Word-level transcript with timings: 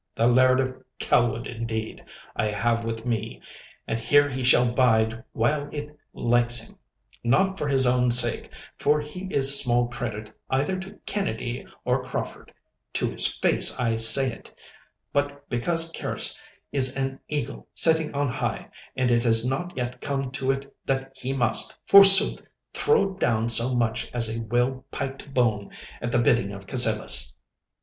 The 0.15 0.25
Laird 0.25 0.59
of 0.59 0.83
Kelwood 0.97 1.45
indeed, 1.45 2.03
I 2.35 2.47
have 2.47 2.83
with 2.83 3.05
me, 3.05 3.39
and 3.87 3.99
here 3.99 4.27
he 4.27 4.43
shall 4.43 4.67
bide 4.73 5.23
while 5.31 5.69
it 5.71 5.95
likes 6.11 6.69
him—not 6.69 7.55
for 7.59 7.67
his 7.67 7.85
own 7.85 8.09
sake, 8.09 8.51
for 8.79 8.99
he 8.99 9.27
is 9.31 9.59
small 9.59 9.89
credit 9.89 10.31
either 10.49 10.79
to 10.79 10.97
Kennedy 11.05 11.67
or 11.85 12.03
Crauford 12.03 12.51
(to 12.93 13.11
his 13.11 13.27
face 13.27 13.79
I 13.79 13.95
say 13.95 14.31
it), 14.33 14.51
but 15.13 15.47
because 15.51 15.91
Kerse 15.91 16.35
is 16.71 16.97
an 16.97 17.19
eagle 17.27 17.67
sitting 17.75 18.11
on 18.15 18.27
high, 18.27 18.69
and 18.95 19.11
it 19.11 19.21
has 19.21 19.45
not 19.45 19.77
yet 19.77 20.01
come 20.01 20.31
to 20.31 20.49
it 20.49 20.75
that 20.87 21.11
he 21.15 21.31
must, 21.31 21.77
forsooth, 21.85 22.41
throw 22.73 23.13
down 23.13 23.49
so 23.49 23.75
much 23.75 24.09
as 24.15 24.35
a 24.35 24.41
well 24.45 24.83
pyked 24.89 25.31
bone 25.31 25.69
at 26.01 26.11
the 26.11 26.17
bidding 26.17 26.53
of 26.53 26.65
Cassillis. 26.65 27.35